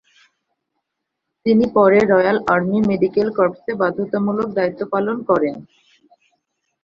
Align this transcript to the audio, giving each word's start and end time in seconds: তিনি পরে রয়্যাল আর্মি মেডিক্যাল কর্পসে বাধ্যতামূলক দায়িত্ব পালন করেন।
তিনি 1.45 1.65
পরে 1.75 1.99
রয়্যাল 2.03 2.37
আর্মি 2.53 2.77
মেডিক্যাল 2.89 3.27
কর্পসে 3.37 3.71
বাধ্যতামূলক 3.81 4.47
দায়িত্ব 4.57 4.81
পালন 4.93 5.17
করেন। 5.29 5.55